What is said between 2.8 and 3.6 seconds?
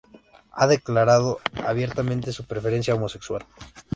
homosexual.